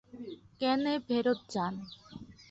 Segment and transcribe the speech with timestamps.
[0.59, 1.73] কেন-এ ফেরত যান।